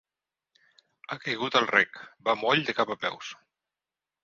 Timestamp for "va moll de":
2.31-2.77